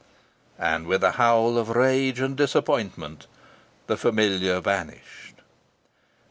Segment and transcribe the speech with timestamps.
[0.57, 3.27] And with a howl of rage and disappointment
[3.85, 5.35] the familiar vanished.